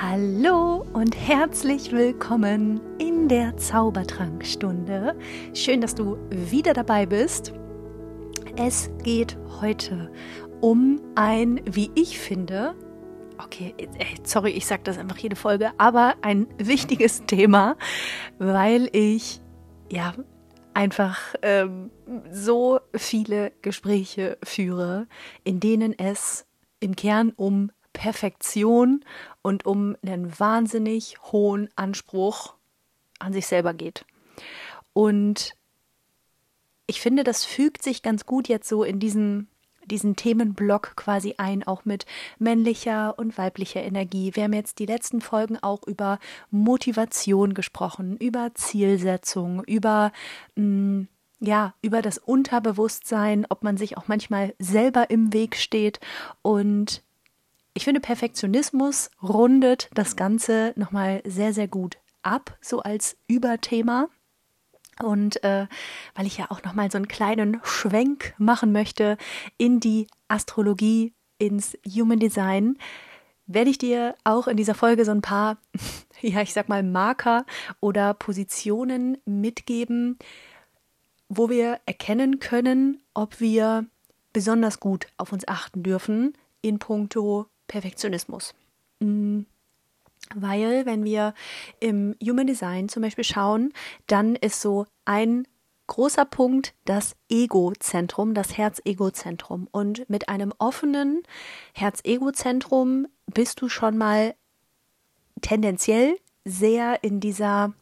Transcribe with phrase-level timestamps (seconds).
[0.00, 5.16] Hallo und herzlich willkommen in der Zaubertrankstunde.
[5.54, 7.52] Schön, dass du wieder dabei bist.
[8.56, 10.10] Es geht heute
[10.60, 12.74] um ein, wie ich finde,
[13.38, 13.72] okay,
[14.24, 17.76] sorry, ich sage das einfach jede Folge, aber ein wichtiges Thema,
[18.38, 19.40] weil ich
[19.92, 20.12] ja
[20.74, 21.92] einfach ähm,
[22.32, 25.06] so viele Gespräche führe,
[25.44, 26.46] in denen es
[26.80, 29.02] im Kern um Perfektion
[29.40, 32.52] und um einen wahnsinnig hohen Anspruch
[33.18, 34.04] an sich selber geht.
[34.92, 35.54] Und
[36.86, 39.48] ich finde, das fügt sich ganz gut jetzt so in diesen
[39.86, 42.06] diesen Themenblock quasi ein, auch mit
[42.38, 44.34] männlicher und weiblicher Energie.
[44.34, 46.18] Wir haben jetzt die letzten Folgen auch über
[46.50, 50.10] Motivation gesprochen, über Zielsetzung, über
[50.56, 51.08] mh, mm,
[51.40, 56.00] ja, über das Unterbewusstsein, ob man sich auch manchmal selber im Weg steht
[56.40, 57.02] und
[57.74, 64.08] ich finde, Perfektionismus rundet das Ganze nochmal sehr, sehr gut ab, so als Überthema.
[65.02, 65.66] Und äh,
[66.14, 69.18] weil ich ja auch nochmal so einen kleinen Schwenk machen möchte
[69.58, 72.78] in die Astrologie, ins Human Design,
[73.46, 75.58] werde ich dir auch in dieser Folge so ein paar,
[76.20, 77.44] ja, ich sag mal, Marker
[77.80, 80.16] oder Positionen mitgeben,
[81.28, 83.86] wo wir erkennen können, ob wir
[84.32, 88.54] besonders gut auf uns achten dürfen in puncto Perfektionismus.
[89.00, 89.42] Mm,
[90.34, 91.34] weil, wenn wir
[91.80, 93.72] im Human Design zum Beispiel schauen,
[94.06, 95.46] dann ist so ein
[95.86, 99.68] großer Punkt das Ego-Zentrum, das Herz-Ego-Zentrum.
[99.70, 101.22] Und mit einem offenen
[101.74, 104.34] Herz-Ego-Zentrum bist du schon mal
[105.42, 107.74] tendenziell sehr in dieser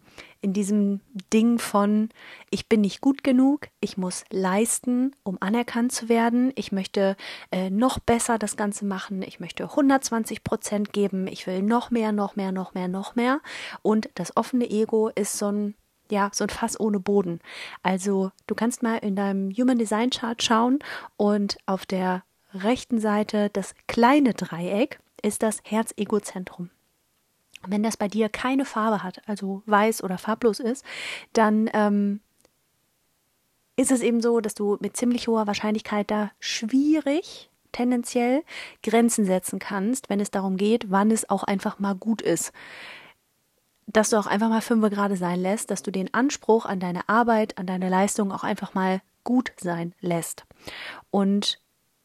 [0.42, 1.00] in diesem
[1.32, 2.10] Ding von,
[2.50, 7.16] ich bin nicht gut genug, ich muss leisten, um anerkannt zu werden, ich möchte
[7.52, 12.12] äh, noch besser das Ganze machen, ich möchte 120 Prozent geben, ich will noch mehr,
[12.12, 13.40] noch mehr, noch mehr, noch mehr.
[13.82, 15.74] Und das offene Ego ist so ein
[16.10, 17.40] ja, so ein Fass ohne Boden.
[17.82, 20.80] Also du kannst mal in deinem Human Design Chart schauen
[21.16, 26.68] und auf der rechten Seite das kleine Dreieck ist das Herz-Ego-Zentrum.
[27.66, 30.84] Wenn das bei dir keine Farbe hat, also weiß oder farblos ist,
[31.32, 32.20] dann ähm,
[33.76, 38.42] ist es eben so, dass du mit ziemlich hoher Wahrscheinlichkeit da schwierig tendenziell
[38.82, 42.52] Grenzen setzen kannst, wenn es darum geht, wann es auch einfach mal gut ist.
[43.86, 47.08] Dass du auch einfach mal fünf gerade sein lässt, dass du den Anspruch an deine
[47.08, 50.44] Arbeit, an deine Leistung auch einfach mal gut sein lässt.
[51.10, 51.61] Und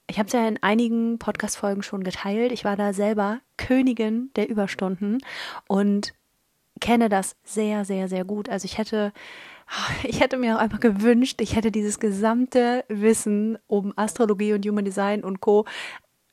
[0.07, 2.51] ich habe es ja in einigen Podcast-Folgen schon geteilt.
[2.51, 5.19] Ich war da selber Königin der Überstunden
[5.67, 6.13] und
[6.79, 8.49] kenne das sehr, sehr, sehr gut.
[8.49, 9.11] Also ich hätte,
[10.03, 14.85] ich hätte mir auch einfach gewünscht, ich hätte dieses gesamte Wissen um Astrologie und Human
[14.85, 15.65] Design und Co.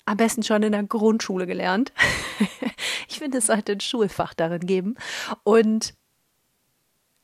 [0.04, 1.92] am besten schon in der Grundschule gelernt.
[3.08, 4.94] ich finde, es sollte ein Schulfach darin geben.
[5.42, 5.94] Und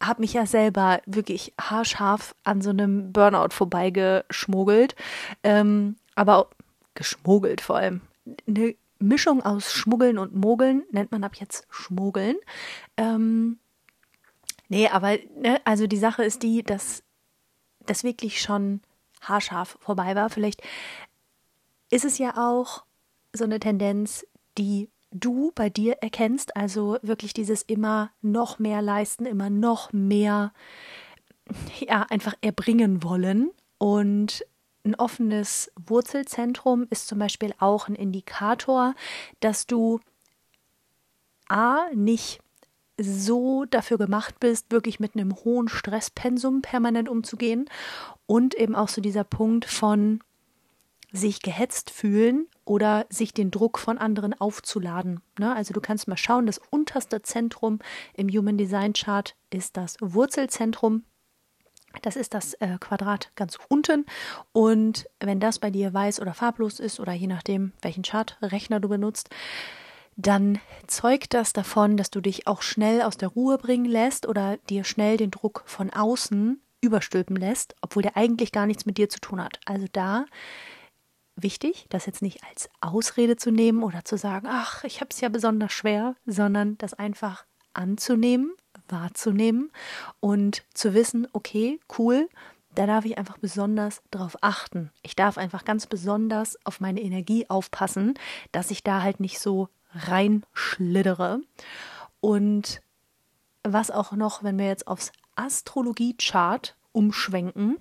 [0.03, 4.97] habe mich ja selber wirklich haarscharf an so einem Burnout vorbeigeschmuggelt.
[5.43, 6.49] Ähm, aber
[6.95, 8.01] geschmuggelt vor allem.
[8.47, 12.37] Eine Mischung aus Schmuggeln und Mogeln nennt man ab jetzt Schmuggeln.
[12.97, 13.59] Ähm,
[14.69, 17.03] nee, aber ne, also die Sache ist die, dass
[17.87, 18.81] das wirklich schon
[19.23, 20.31] haarscharf vorbei war.
[20.31, 20.63] Vielleicht
[21.91, 22.85] ist es ja auch
[23.33, 24.27] so eine Tendenz,
[24.59, 30.53] die du bei dir erkennst, also wirklich dieses immer noch mehr leisten, immer noch mehr,
[31.81, 34.45] ja, einfach erbringen wollen und
[34.85, 38.95] ein offenes Wurzelzentrum ist zum Beispiel auch ein Indikator,
[39.41, 40.01] dass du
[41.49, 42.41] A nicht
[42.99, 47.69] so dafür gemacht bist, wirklich mit einem hohen Stresspensum permanent umzugehen
[48.27, 50.21] und eben auch so dieser Punkt von
[51.13, 55.21] sich gehetzt fühlen oder sich den Druck von anderen aufzuladen.
[55.39, 55.55] Ne?
[55.55, 57.81] Also du kannst mal schauen, das unterste Zentrum
[58.15, 61.05] im Human Design Chart ist das Wurzelzentrum.
[62.03, 64.07] Das ist das äh, Quadrat ganz unten.
[64.53, 68.89] Und wenn das bei dir weiß oder farblos ist oder je nachdem, welchen Chartrechner du
[68.89, 69.31] benutzt,
[70.17, 74.59] dann zeugt das davon, dass du dich auch schnell aus der Ruhe bringen lässt oder
[74.69, 79.09] dir schnell den Druck von außen überstülpen lässt, obwohl der eigentlich gar nichts mit dir
[79.09, 79.61] zu tun hat.
[79.65, 80.27] Also da
[81.37, 85.21] wichtig, das jetzt nicht als Ausrede zu nehmen oder zu sagen, ach, ich habe es
[85.21, 88.53] ja besonders schwer, sondern das einfach anzunehmen
[88.91, 89.71] wahrzunehmen
[90.21, 92.29] und zu wissen, okay, cool,
[92.75, 94.91] da darf ich einfach besonders drauf achten.
[95.03, 98.15] Ich darf einfach ganz besonders auf meine Energie aufpassen,
[98.53, 101.41] dass ich da halt nicht so reinschliddere.
[102.21, 102.81] Und
[103.63, 107.79] was auch noch, wenn wir jetzt aufs Astrologie-Chart umschwenken,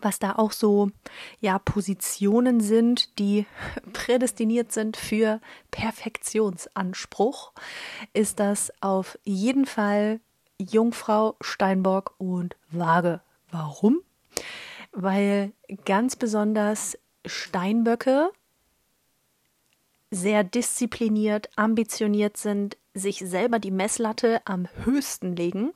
[0.00, 0.90] was da auch so
[1.40, 3.46] ja Positionen sind, die
[3.92, 5.40] prädestiniert sind für
[5.70, 7.52] Perfektionsanspruch,
[8.12, 10.20] ist das auf jeden Fall
[10.58, 13.20] Jungfrau, Steinbock und Waage.
[13.50, 14.00] Warum?
[14.92, 15.52] Weil
[15.84, 18.30] ganz besonders Steinböcke
[20.10, 25.72] sehr diszipliniert, ambitioniert sind, sich selber die Messlatte am höchsten legen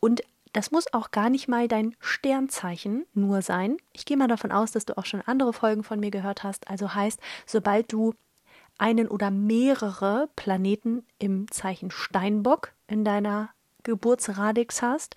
[0.00, 0.22] und
[0.54, 3.76] das muss auch gar nicht mal dein Sternzeichen nur sein.
[3.92, 6.70] Ich gehe mal davon aus, dass du auch schon andere Folgen von mir gehört hast.
[6.70, 8.14] Also heißt, sobald du
[8.78, 13.50] einen oder mehrere Planeten im Zeichen Steinbock in deiner
[13.82, 15.16] Geburtsradix hast,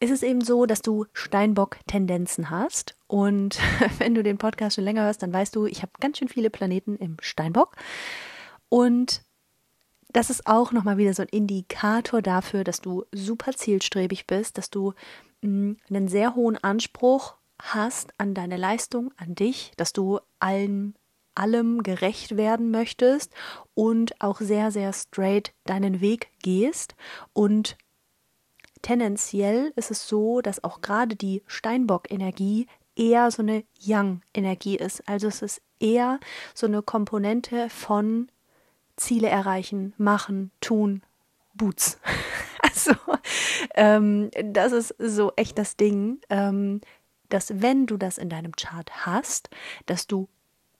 [0.00, 2.96] ist es eben so, dass du Steinbock-Tendenzen hast.
[3.06, 3.60] Und
[3.98, 6.48] wenn du den Podcast schon länger hörst, dann weißt du, ich habe ganz schön viele
[6.48, 7.76] Planeten im Steinbock.
[8.70, 9.22] Und
[10.12, 14.70] das ist auch nochmal wieder so ein Indikator dafür, dass du super zielstrebig bist, dass
[14.70, 14.92] du
[15.42, 20.94] mh, mm, einen sehr hohen Anspruch hast an deine Leistung, an dich, dass du allen
[21.34, 23.32] allem gerecht werden möchtest
[23.74, 26.94] und auch sehr, sehr straight deinen Weg gehst.
[27.32, 27.78] Und
[28.82, 32.66] tendenziell ist es so, dass auch gerade die Steinbock-Energie
[32.96, 35.08] eher so eine Yang-Energie ist.
[35.08, 36.20] Also es ist eher
[36.54, 38.28] so eine Komponente von
[38.96, 41.02] Ziele erreichen, machen, tun,
[41.54, 41.98] Boots.
[42.62, 42.92] also
[43.74, 46.80] ähm, das ist so echt das Ding, ähm,
[47.28, 49.50] dass wenn du das in deinem Chart hast,
[49.86, 50.28] dass du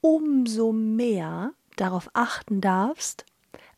[0.01, 3.25] umso mehr darauf achten darfst,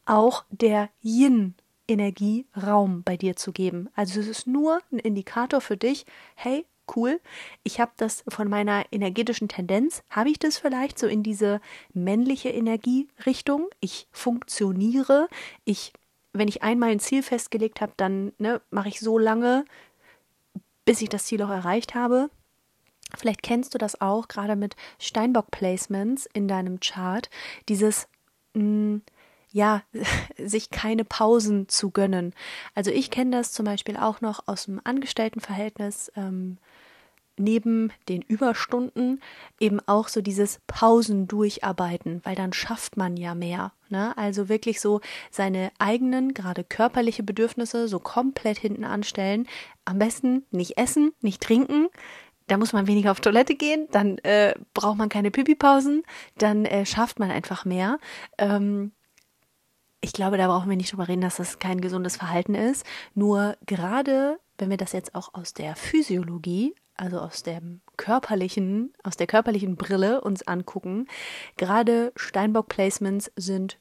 [0.05, 3.89] auch der Yin-Energie Raum bei dir zu geben.
[3.95, 6.05] Also es ist nur ein Indikator für dich,
[6.35, 6.65] hey,
[6.95, 7.19] cool,
[7.63, 11.61] ich habe das von meiner energetischen Tendenz, habe ich das vielleicht so in diese
[11.93, 13.69] männliche Energierichtung.
[13.79, 15.27] Ich funktioniere,
[15.63, 15.93] ich,
[16.33, 19.65] wenn ich einmal ein Ziel festgelegt habe, dann ne, mache ich so lange,
[20.85, 22.29] bis ich das Ziel auch erreicht habe.
[23.17, 27.29] Vielleicht kennst du das auch, gerade mit Steinbock-Placements in deinem Chart,
[27.69, 28.07] dieses,
[28.53, 29.01] mh, mm,
[29.55, 29.83] ja,
[30.37, 32.33] sich keine Pausen zu gönnen.
[32.75, 36.11] Also ich kenne das zum Beispiel auch noch aus dem Angestelltenverhältnis.
[36.17, 36.57] Ähm,
[37.37, 39.21] neben den Überstunden
[39.59, 43.73] eben auch so dieses Pausen durcharbeiten, weil dann schafft man ja mehr.
[43.89, 44.17] Ne?
[44.17, 49.47] Also wirklich so seine eigenen, gerade körperliche Bedürfnisse so komplett hinten anstellen.
[49.83, 51.87] Am besten nicht essen, nicht trinken,
[52.47, 56.03] da muss man weniger auf Toilette gehen, dann äh, braucht man keine Pipi-Pausen,
[56.37, 57.99] dann äh, schafft man einfach mehr.
[58.37, 58.91] Ähm,
[60.05, 62.85] ich glaube, da brauchen wir nicht drüber reden, dass das kein gesundes Verhalten ist.
[63.15, 69.17] Nur gerade, wenn wir das jetzt auch aus der Physiologie, also aus dem körperlichen, aus
[69.17, 71.07] der körperlichen Brille uns angucken,
[71.57, 73.79] gerade Steinbock-Placements sind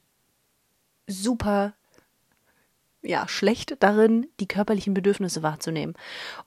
[1.05, 1.75] super
[3.03, 5.93] ja, schlecht darin, die körperlichen Bedürfnisse wahrzunehmen.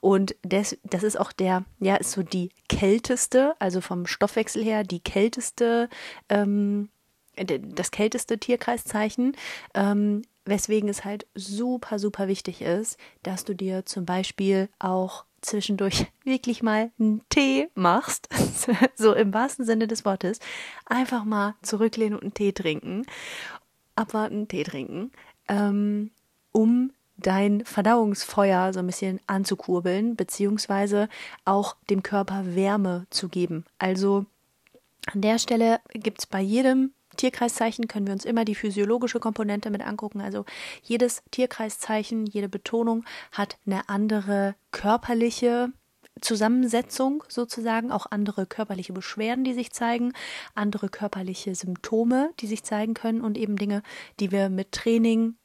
[0.01, 4.83] Und das, das ist auch der, ja, ist so die kälteste, also vom Stoffwechsel her,
[4.83, 5.87] die kälteste,
[6.27, 6.89] ähm,
[7.45, 9.35] das kälteste Tierkreiszeichen,
[9.73, 16.07] ähm, weswegen es halt super, super wichtig ist, dass du dir zum Beispiel auch zwischendurch
[16.23, 18.29] wirklich mal einen Tee machst,
[18.95, 20.39] so im wahrsten Sinne des Wortes,
[20.85, 23.05] einfach mal zurücklehnen und einen Tee trinken,
[23.95, 25.11] abwarten, Tee trinken,
[25.47, 26.11] ähm,
[26.51, 31.09] um dein Verdauungsfeuer so ein bisschen anzukurbeln, beziehungsweise
[31.43, 33.65] auch dem Körper Wärme zu geben.
[33.77, 34.25] Also
[35.11, 39.69] an der Stelle gibt es bei jedem Tierkreiszeichen können wir uns immer die physiologische Komponente
[39.69, 40.21] mit angucken.
[40.21, 40.45] Also
[40.81, 45.73] jedes Tierkreiszeichen, jede Betonung hat eine andere körperliche
[46.21, 50.13] Zusammensetzung sozusagen, auch andere körperliche Beschwerden, die sich zeigen,
[50.55, 53.83] andere körperliche Symptome, die sich zeigen können und eben Dinge,
[54.21, 55.35] die wir mit Training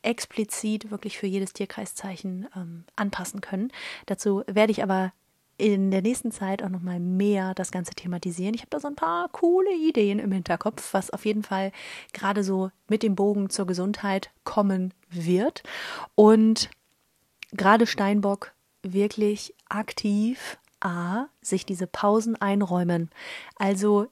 [0.00, 3.70] explizit wirklich für jedes Tierkreiszeichen ähm, anpassen können.
[4.06, 5.12] Dazu werde ich aber
[5.56, 8.54] in der nächsten Zeit auch nochmal mehr das Ganze thematisieren.
[8.54, 11.72] Ich habe da so ein paar coole Ideen im Hinterkopf, was auf jeden Fall
[12.12, 15.62] gerade so mit dem Bogen zur Gesundheit kommen wird.
[16.14, 16.70] Und
[17.52, 23.10] gerade Steinbock wirklich aktiv A, sich diese Pausen einräumen.
[23.56, 24.08] Also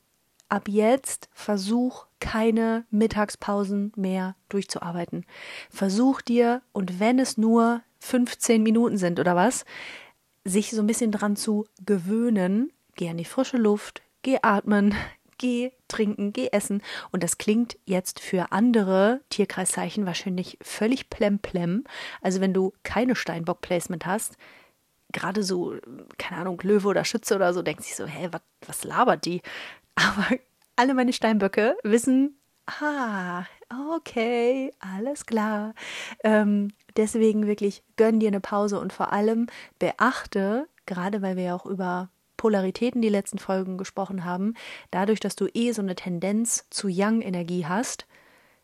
[0.49, 5.27] ab jetzt versuch keine Mittagspausen mehr durchzuarbeiten.
[5.71, 9.65] Versuch dir, und wenn es nur 15 Minuten sind oder was,
[10.45, 14.95] sich so ein bisschen dran zu gewöhnen, geh an die frische Luft, geh atmen,
[15.39, 16.83] geh trinken, geh essen.
[17.11, 21.85] Und das klingt jetzt für andere Tierkreiszeichen wahrscheinlich völlig plemplem.
[22.21, 24.37] Also wenn du keine Steinbock-Placement hast,
[25.13, 25.77] gerade so,
[26.19, 29.43] keine Ahnung, Löwe oder Schütze oder so, denkst du so, hä, was, was labert die?
[29.95, 30.39] Aber
[30.77, 33.45] alle meine Steinböcke wissen, ah,
[33.95, 35.75] okay, alles klar.
[36.25, 39.47] Ähm, deswegen wirklich gönn dir eine Pause und vor allem
[39.79, 44.55] beachte, gerade weil wir ja auch über Polaritäten die letzten Folgen gesprochen haben,
[44.91, 48.07] dadurch, dass du eh so eine Tendenz zu Yang-Energie hast,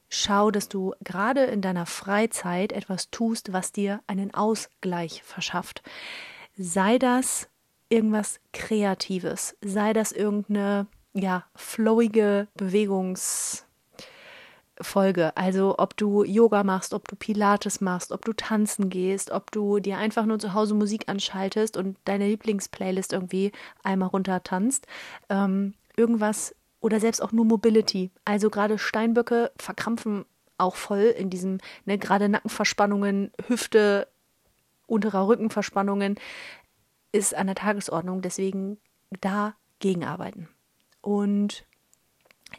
[0.08, 5.82] schau, dass du gerade in deiner Freizeit etwas tust, was dir einen Ausgleich verschafft.
[6.56, 7.48] Sei das
[7.88, 13.67] irgendwas Kreatives, sei das irgendeine ja, flowige Bewegungs-
[14.80, 15.36] Folge.
[15.36, 19.78] Also ob du Yoga machst, ob du Pilates machst, ob du tanzen gehst, ob du
[19.80, 24.86] dir einfach nur zu Hause Musik anschaltest und deine Lieblingsplaylist irgendwie einmal runter tanzt.
[25.28, 28.10] Ähm, irgendwas oder selbst auch nur Mobility.
[28.24, 30.24] Also gerade Steinböcke verkrampfen
[30.58, 34.08] auch voll in diesem, ne, gerade Nackenverspannungen, Hüfte,
[34.86, 36.16] unterer Rückenverspannungen
[37.12, 38.22] ist an der Tagesordnung.
[38.22, 38.78] Deswegen
[39.20, 40.48] da gegenarbeiten.
[41.00, 41.64] Und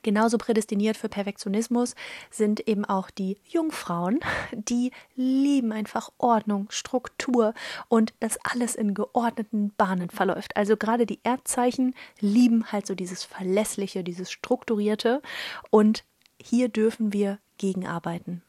[0.03, 1.95] Genauso prädestiniert für Perfektionismus
[2.31, 4.19] sind eben auch die Jungfrauen,
[4.53, 7.53] die lieben einfach Ordnung, Struktur
[7.87, 10.55] und dass alles in geordneten Bahnen verläuft.
[10.57, 15.21] Also gerade die Erdzeichen lieben halt so dieses Verlässliche, dieses Strukturierte
[15.69, 16.03] und
[16.41, 18.41] hier dürfen wir gegenarbeiten.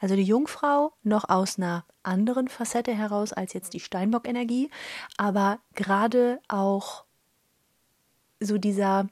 [0.00, 4.70] Also die Jungfrau noch aus einer anderen Facette heraus als jetzt die Steinbock-Energie,
[5.16, 7.04] aber gerade auch
[8.40, 9.08] so dieser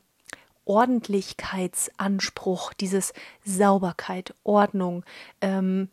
[0.66, 5.04] Ordentlichkeitsanspruch, dieses Sauberkeit, Ordnung,
[5.40, 5.88] ähm,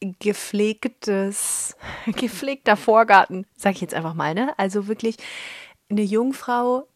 [0.00, 4.56] gepflegtes, gepflegter Vorgarten, sag ich jetzt einfach mal, ne?
[4.58, 5.16] Also wirklich,
[5.90, 6.86] eine Jungfrau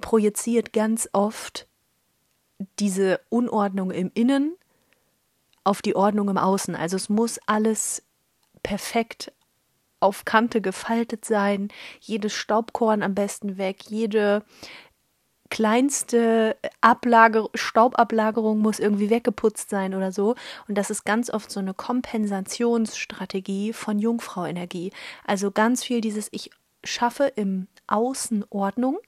[0.00, 1.66] projiziert ganz oft
[2.78, 4.56] diese Unordnung im Innen
[5.64, 6.74] auf die Ordnung im Außen.
[6.74, 8.02] Also es muss alles
[8.62, 9.32] perfekt
[10.00, 11.68] auf Kante gefaltet sein,
[12.00, 14.44] jedes Staubkorn am besten weg, jede
[15.50, 20.34] kleinste Ablager Staubablagerung muss irgendwie weggeputzt sein oder so.
[20.68, 24.92] Und das ist ganz oft so eine Kompensationsstrategie von Jungfrauenergie.
[25.24, 26.50] Also ganz viel dieses, ich
[26.84, 28.98] schaffe im Außen Ordnung,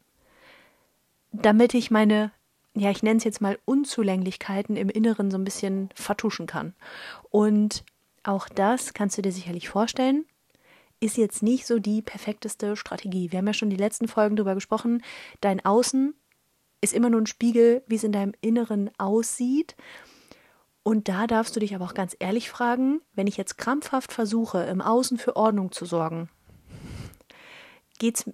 [1.32, 2.32] damit ich meine,
[2.74, 6.74] ja, ich nenne es jetzt mal Unzulänglichkeiten im Inneren so ein bisschen vertuschen kann.
[7.30, 7.84] Und
[8.22, 10.24] auch das kannst du dir sicherlich vorstellen,
[11.00, 13.32] ist jetzt nicht so die perfekteste Strategie.
[13.32, 15.02] Wir haben ja schon die letzten Folgen darüber gesprochen.
[15.40, 16.14] Dein Außen
[16.80, 19.76] ist immer nur ein Spiegel, wie es in deinem Inneren aussieht.
[20.82, 24.62] Und da darfst du dich aber auch ganz ehrlich fragen, wenn ich jetzt krampfhaft versuche,
[24.64, 26.30] im Außen für Ordnung zu sorgen,
[27.98, 28.24] geht's,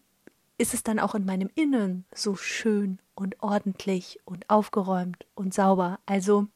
[0.58, 5.98] ist es dann auch in meinem Innen so schön und ordentlich und aufgeräumt und sauber?
[6.06, 6.46] Also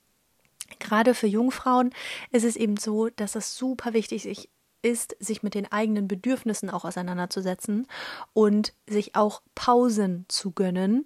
[0.79, 1.91] gerade für Jungfrauen
[2.31, 4.49] ist es eben so, dass es super wichtig
[4.83, 7.87] ist, sich mit den eigenen Bedürfnissen auch auseinanderzusetzen
[8.33, 11.05] und sich auch Pausen zu gönnen,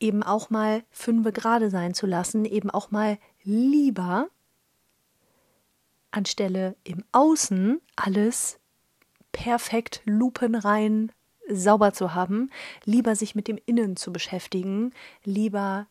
[0.00, 4.28] eben auch mal fünfe gerade sein zu lassen, eben auch mal lieber
[6.10, 8.58] anstelle im Außen alles
[9.32, 11.12] perfekt lupenrein
[11.48, 12.50] sauber zu haben,
[12.84, 14.92] lieber sich mit dem Innen zu beschäftigen,
[15.24, 15.86] lieber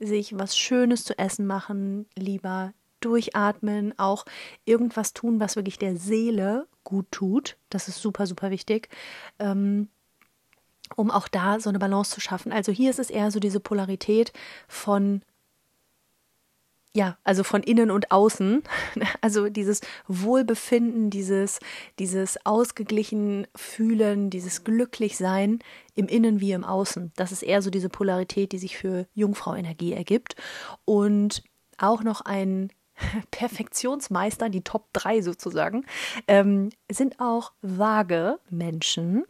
[0.00, 4.24] sich was Schönes zu essen machen, lieber durchatmen, auch
[4.64, 7.56] irgendwas tun, was wirklich der Seele gut tut.
[7.70, 8.88] Das ist super, super wichtig.
[9.38, 9.88] Ähm,
[10.96, 12.52] um auch da so eine Balance zu schaffen.
[12.52, 14.32] Also hier ist es eher so diese Polarität
[14.68, 15.22] von
[16.96, 18.62] ja, also von innen und außen,
[19.20, 21.58] also dieses Wohlbefinden, dieses,
[21.98, 25.58] dieses ausgeglichen fühlen, dieses glücklich sein
[25.96, 27.12] im Innen wie im Außen.
[27.16, 30.36] Das ist eher so diese Polarität, die sich für Jungfrau-Energie ergibt.
[30.84, 31.42] Und
[31.78, 32.70] auch noch ein
[33.32, 35.84] Perfektionsmeister, die Top 3 sozusagen,
[36.28, 39.24] ähm, sind auch vage Menschen.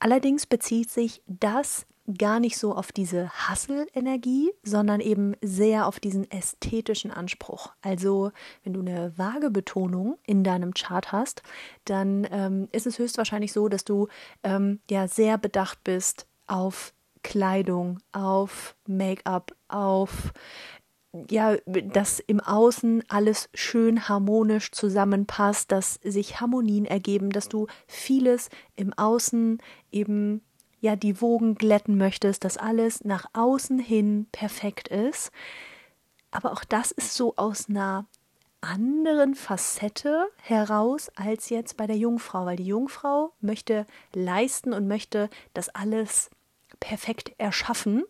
[0.00, 1.86] Allerdings bezieht sich das
[2.18, 7.72] gar nicht so auf diese Hassel-Energie, sondern eben sehr auf diesen ästhetischen Anspruch.
[7.82, 8.32] Also,
[8.64, 11.42] wenn du eine vage Betonung in deinem Chart hast,
[11.84, 14.08] dann ähm, ist es höchstwahrscheinlich so, dass du
[14.42, 20.32] ähm, ja sehr bedacht bist auf Kleidung, auf Make-up, auf
[21.28, 28.48] ja, dass im Außen alles schön harmonisch zusammenpasst, dass sich Harmonien ergeben, dass du vieles
[28.76, 29.58] im Außen
[29.90, 30.42] eben
[30.80, 35.32] ja die Wogen glätten möchtest, dass alles nach außen hin perfekt ist.
[36.30, 38.06] Aber auch das ist so aus einer
[38.60, 45.28] anderen Facette heraus als jetzt bei der Jungfrau, weil die Jungfrau möchte leisten und möchte
[45.54, 46.30] das alles
[46.78, 48.04] perfekt erschaffen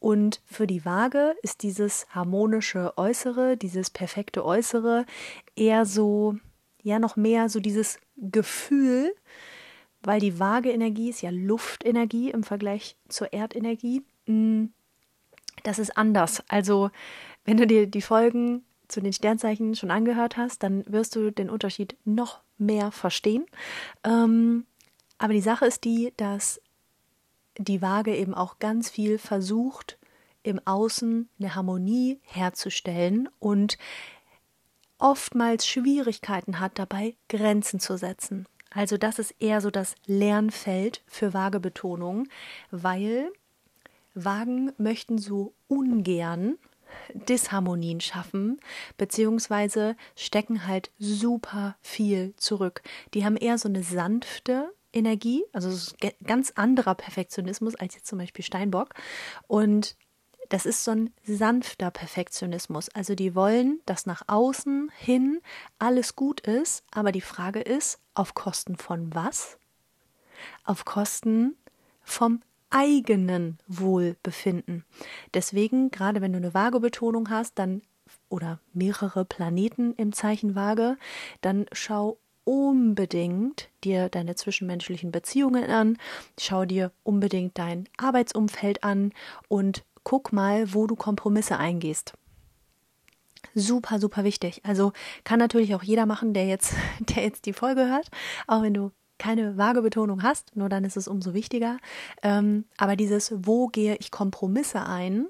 [0.00, 5.04] und für die Waage ist dieses harmonische Äußere, dieses perfekte Äußere
[5.54, 6.36] eher so,
[6.82, 9.14] ja, noch mehr so dieses Gefühl,
[10.02, 14.02] weil die Waage-Energie ist ja Luftenergie im Vergleich zur Erdenergie.
[14.24, 14.66] Mm,
[15.64, 16.42] das ist anders.
[16.48, 16.90] Also,
[17.44, 21.50] wenn du dir die Folgen zu den Sternzeichen schon angehört hast, dann wirst du den
[21.50, 23.44] Unterschied noch mehr verstehen.
[24.02, 24.64] Ähm,
[25.18, 26.58] aber die Sache ist die, dass
[27.58, 29.98] die Waage eben auch ganz viel versucht,
[30.42, 33.76] im Außen eine Harmonie herzustellen und
[34.98, 38.46] oftmals Schwierigkeiten hat dabei, Grenzen zu setzen.
[38.70, 42.28] Also das ist eher so das Lernfeld für Waagebetonung,
[42.70, 43.32] weil
[44.14, 46.56] Wagen möchten so ungern
[47.14, 48.60] Disharmonien schaffen,
[48.96, 52.82] beziehungsweise stecken halt super viel zurück.
[53.14, 55.94] Die haben eher so eine sanfte Energie, also
[56.24, 58.94] ganz anderer Perfektionismus als jetzt zum Beispiel Steinbock.
[59.46, 59.96] Und
[60.48, 62.88] das ist so ein sanfter Perfektionismus.
[62.90, 65.40] Also die wollen, dass nach außen hin
[65.78, 69.58] alles gut ist, aber die Frage ist, auf Kosten von was?
[70.64, 71.56] Auf Kosten
[72.02, 74.84] vom eigenen Wohlbefinden.
[75.34, 77.82] Deswegen, gerade wenn du eine Waagebetonung hast, dann
[78.28, 80.96] oder mehrere Planeten im Zeichen Waage,
[81.42, 82.18] dann schau
[82.50, 85.96] unbedingt dir deine zwischenmenschlichen Beziehungen an,
[86.36, 89.12] schau dir unbedingt dein Arbeitsumfeld an
[89.46, 92.14] und guck mal, wo du Kompromisse eingehst.
[93.54, 94.62] Super, super wichtig.
[94.64, 94.92] Also
[95.22, 98.08] kann natürlich auch jeder machen, der jetzt, der jetzt die Folge hört,
[98.48, 101.78] auch wenn du keine vage Betonung hast, nur dann ist es umso wichtiger.
[102.24, 105.26] Ähm, aber dieses, wo gehe ich Kompromisse ein,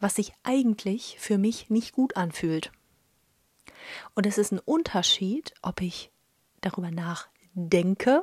[0.00, 2.72] was sich eigentlich für mich nicht gut anfühlt.
[4.16, 6.10] Und es ist ein Unterschied, ob ich
[6.60, 8.22] darüber nachdenke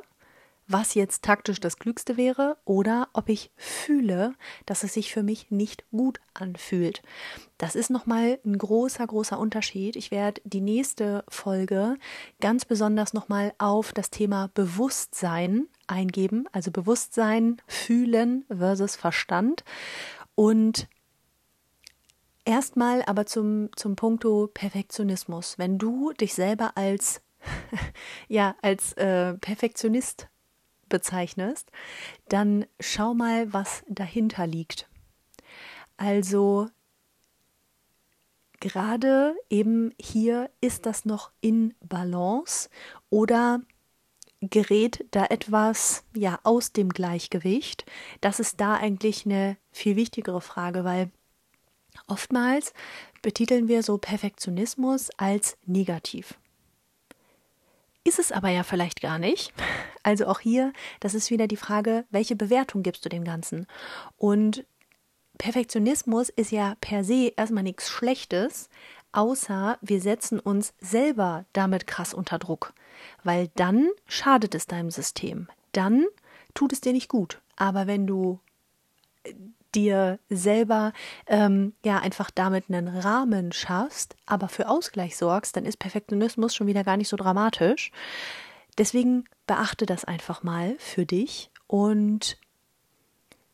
[0.68, 4.34] was jetzt taktisch das Klügste wäre oder ob ich fühle,
[4.66, 7.02] dass es sich für mich nicht gut anfühlt.
[7.58, 9.96] Das ist nochmal ein großer, großer Unterschied.
[9.96, 11.96] Ich werde die nächste Folge
[12.40, 19.64] ganz besonders nochmal auf das Thema Bewusstsein eingeben, also Bewusstsein, Fühlen versus Verstand.
[20.34, 20.88] Und
[22.44, 25.58] erstmal aber zum, zum Punkto Perfektionismus.
[25.58, 27.22] Wenn du dich selber als
[28.28, 30.28] ja, als äh, Perfektionist
[30.88, 31.70] bezeichnest,
[32.28, 34.88] dann schau mal, was dahinter liegt.
[35.96, 36.68] Also
[38.60, 42.68] gerade eben hier ist das noch in Balance
[43.10, 43.60] oder
[44.40, 47.86] gerät da etwas ja aus dem Gleichgewicht?
[48.20, 51.10] Das ist da eigentlich eine viel wichtigere Frage, weil
[52.06, 52.72] oftmals
[53.22, 56.38] betiteln wir so Perfektionismus als negativ.
[58.06, 59.52] Ist es aber ja vielleicht gar nicht.
[60.04, 63.66] Also auch hier, das ist wieder die Frage, welche Bewertung gibst du dem Ganzen?
[64.16, 64.64] Und
[65.38, 68.68] Perfektionismus ist ja per se erstmal nichts Schlechtes,
[69.10, 72.74] außer wir setzen uns selber damit krass unter Druck,
[73.24, 75.48] weil dann schadet es deinem System.
[75.72, 76.06] Dann
[76.54, 77.40] tut es dir nicht gut.
[77.56, 78.38] Aber wenn du
[79.76, 80.92] dir selber
[81.26, 86.66] ähm, ja einfach damit einen Rahmen schaffst, aber für Ausgleich sorgst, dann ist Perfektionismus schon
[86.66, 87.92] wieder gar nicht so dramatisch.
[88.78, 92.38] Deswegen beachte das einfach mal für dich und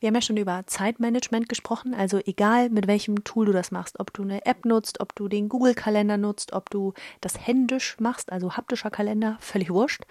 [0.03, 4.01] wir haben ja schon über Zeitmanagement gesprochen, also egal mit welchem Tool du das machst,
[4.01, 8.33] ob du eine App nutzt, ob du den Google-Kalender nutzt, ob du das händisch machst,
[8.33, 10.03] also haptischer Kalender, völlig wurscht,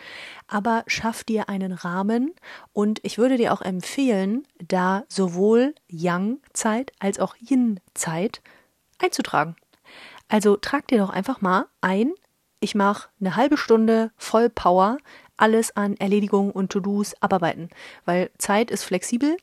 [0.48, 2.32] aber schaff dir einen Rahmen
[2.72, 8.42] und ich würde dir auch empfehlen, da sowohl Yang-Zeit als auch Yin-Zeit
[8.98, 9.58] einzutragen.
[10.30, 12.14] Also trag dir doch einfach mal ein,
[12.62, 15.00] ich mache eine halbe Stunde voll Power,
[15.36, 17.70] alles an Erledigungen und To-Dos abarbeiten,
[18.06, 19.36] weil Zeit ist flexibel,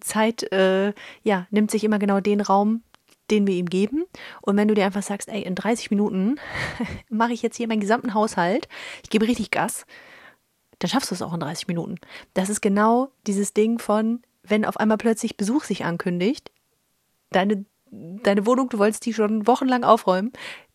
[0.00, 2.82] Zeit äh, ja, nimmt sich immer genau den Raum,
[3.30, 4.04] den wir ihm geben.
[4.42, 6.36] Und wenn du dir einfach sagst, ey, in 30 Minuten
[7.08, 8.68] mache ich jetzt hier meinen gesamten Haushalt,
[9.02, 9.86] ich gebe richtig Gas,
[10.78, 11.96] dann schaffst du es auch in 30 Minuten.
[12.34, 16.50] Das ist genau dieses Ding von, wenn auf einmal plötzlich Besuch sich ankündigt,
[17.30, 20.32] deine, deine Wohnung, du wolltest die schon wochenlang aufräumen,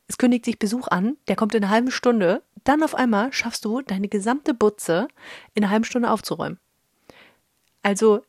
[0.08, 3.66] es kündigt sich Besuch an, der kommt in einer halben Stunde, dann auf einmal schaffst
[3.66, 5.08] du deine gesamte Butze
[5.54, 6.60] in einer halben Stunde aufzuräumen.
[7.82, 8.22] Also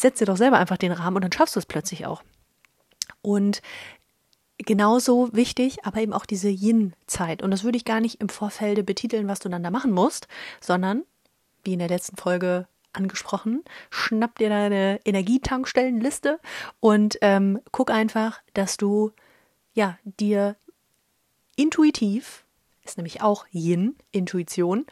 [0.00, 2.22] setz dir doch selber einfach den Rahmen und dann schaffst du es plötzlich auch.
[3.22, 3.62] Und
[4.58, 7.42] genauso wichtig, aber eben auch diese Yin-Zeit.
[7.42, 10.28] Und das würde ich gar nicht im Vorfelde betiteln, was du dann da machen musst,
[10.60, 11.04] sondern,
[11.64, 16.40] wie in der letzten Folge angesprochen, schnapp dir deine Energietankstellenliste
[16.80, 19.12] und ähm, guck einfach, dass du
[19.74, 20.56] ja dir
[21.56, 22.44] intuitiv,
[22.84, 24.86] ist nämlich auch Yin, Intuition,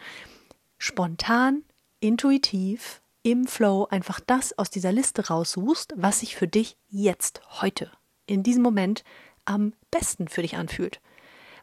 [0.77, 1.63] spontan,
[2.01, 7.91] intuitiv im Flow einfach das aus dieser Liste raussuchst, was sich für dich jetzt, heute,
[8.27, 9.03] in diesem Moment
[9.47, 11.01] am besten für dich anfühlt.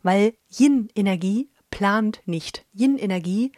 [0.04, 2.66] Weil Yin-Energie plant nicht.
[2.74, 3.52] Yin-Energie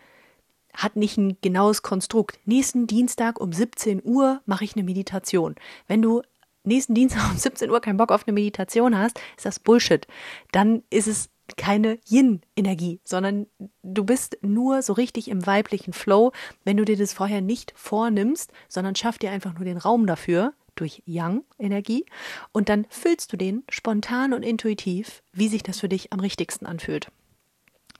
[0.73, 2.39] hat nicht ein genaues Konstrukt.
[2.45, 5.55] Nächsten Dienstag um 17 Uhr mache ich eine Meditation.
[5.87, 6.23] Wenn du
[6.65, 10.05] nächsten Dienstag um 17 Uhr keinen Bock auf eine Meditation hast, ist das Bullshit.
[10.51, 13.47] Dann ist es keine Yin-Energie, sondern
[13.83, 16.31] du bist nur so richtig im weiblichen Flow,
[16.63, 20.53] wenn du dir das vorher nicht vornimmst, sondern schaff dir einfach nur den Raum dafür
[20.75, 22.05] durch Yang-Energie
[22.51, 26.65] und dann füllst du den spontan und intuitiv, wie sich das für dich am richtigsten
[26.65, 27.11] anfühlt.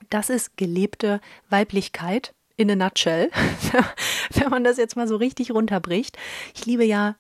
[0.10, 3.30] Das ist gelebte Weiblichkeit in a nutshell,
[4.34, 6.18] wenn man das jetzt mal so richtig runterbricht.
[6.56, 7.16] Ich liebe ja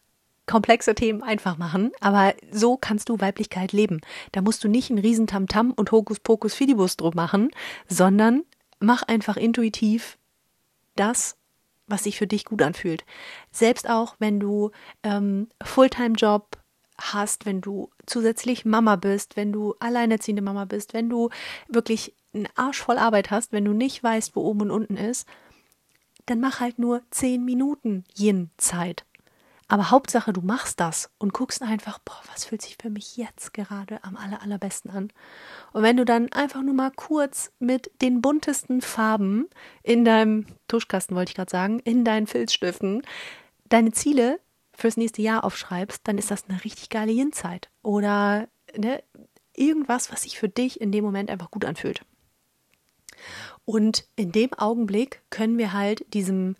[0.45, 4.01] komplexe Themen einfach machen, aber so kannst du Weiblichkeit leben.
[4.31, 7.51] Da musst du nicht einen riesen Tamtam und Hokuspokus Fidibus drum machen,
[7.87, 8.43] sondern
[8.79, 10.17] mach einfach intuitiv
[10.95, 11.37] das,
[11.87, 13.05] was sich für dich gut anfühlt.
[13.51, 14.71] Selbst auch, wenn du
[15.03, 16.57] ähm, Fulltime-Job
[16.99, 21.29] hast, wenn du zusätzlich Mama bist, wenn du alleinerziehende Mama bist, wenn du
[21.67, 25.27] wirklich einen Arsch voll Arbeit hast, wenn du nicht weißt, wo oben und unten ist,
[26.25, 29.05] dann mach halt nur zehn Minuten Yin-Zeit.
[29.73, 33.55] Aber Hauptsache, du machst das und guckst einfach, boah, was fühlt sich für mich jetzt
[33.55, 35.11] gerade am aller, allerbesten an.
[35.71, 39.47] Und wenn du dann einfach nur mal kurz mit den buntesten Farben
[39.81, 43.01] in deinem Tuschkasten, wollte ich gerade sagen, in deinen Filzstiften,
[43.67, 44.39] deine Ziele
[44.75, 47.71] fürs nächste Jahr aufschreibst, dann ist das eine richtig geile Yin-Zeit.
[47.81, 49.03] Oder ne,
[49.55, 52.05] irgendwas, was sich für dich in dem Moment einfach gut anfühlt.
[53.65, 56.57] Und in dem Augenblick können wir halt diesem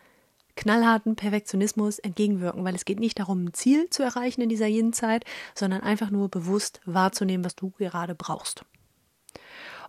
[0.56, 5.26] knallharten Perfektionismus entgegenwirken, weil es geht nicht darum, ein Ziel zu erreichen in dieser Yin-Zeit,
[5.56, 8.64] sondern einfach nur bewusst wahrzunehmen, was du gerade brauchst.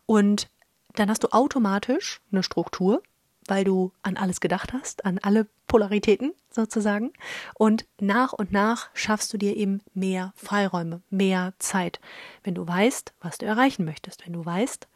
[0.06, 0.48] Und
[0.94, 3.02] dann hast du automatisch eine Struktur,
[3.46, 7.12] weil du an alles gedacht hast, an alle Polaritäten sozusagen.
[7.54, 12.00] Und nach und nach schaffst du dir eben mehr Freiräume, mehr Zeit,
[12.42, 14.88] wenn du weißt, was du erreichen möchtest, wenn du weißt,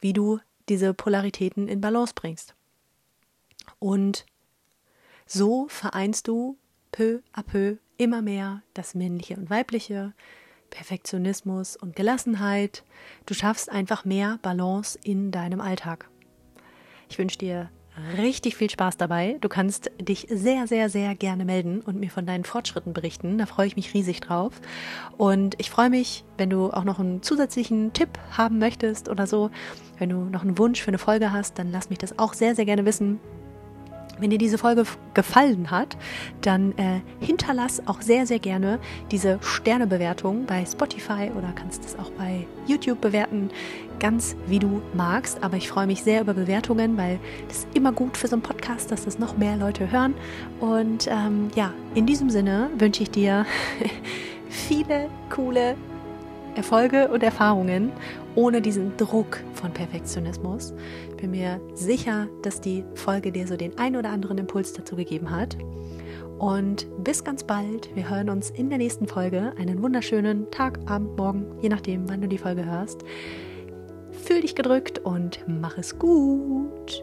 [0.00, 2.54] wie du diese Polaritäten in Balance bringst.
[3.78, 4.24] Und
[5.26, 6.56] so vereinst du
[6.92, 10.12] peu à peu immer mehr das Männliche und Weibliche,
[10.70, 12.84] Perfektionismus und Gelassenheit.
[13.26, 16.08] Du schaffst einfach mehr Balance in deinem Alltag.
[17.08, 17.70] Ich wünsche dir
[18.18, 19.38] richtig viel Spaß dabei.
[19.40, 23.38] Du kannst dich sehr, sehr, sehr gerne melden und mir von deinen Fortschritten berichten.
[23.38, 24.60] Da freue ich mich riesig drauf.
[25.16, 29.50] Und ich freue mich, wenn du auch noch einen zusätzlichen Tipp haben möchtest oder so.
[29.98, 32.54] Wenn du noch einen Wunsch für eine Folge hast, dann lass mich das auch sehr,
[32.54, 33.18] sehr gerne wissen.
[34.18, 35.96] Wenn dir diese Folge gefallen hat,
[36.40, 38.78] dann äh, hinterlass auch sehr, sehr gerne
[39.10, 43.50] diese Sternebewertung bei Spotify oder kannst es auch bei YouTube bewerten,
[43.98, 45.42] ganz wie du magst.
[45.42, 48.42] Aber ich freue mich sehr über Bewertungen, weil das ist immer gut für so einen
[48.42, 50.14] Podcast, dass das noch mehr Leute hören.
[50.60, 53.44] Und ähm, ja, in diesem Sinne wünsche ich dir
[54.48, 55.76] viele coole
[56.54, 57.92] Erfolge und Erfahrungen
[58.34, 60.72] ohne diesen Druck von Perfektionismus.
[61.10, 64.94] Ich bin mir sicher, dass die Folge dir so den ein oder anderen Impuls dazu
[64.94, 65.56] gegeben hat.
[66.38, 67.94] Und bis ganz bald.
[67.96, 69.54] Wir hören uns in der nächsten Folge.
[69.58, 73.02] Einen wunderschönen Tag, Abend, Morgen, je nachdem, wann du die Folge hörst.
[74.12, 77.02] Fühl dich gedrückt und mach es gut.